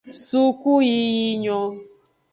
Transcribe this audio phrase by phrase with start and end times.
[0.25, 1.73] Sukuyiyi nyon.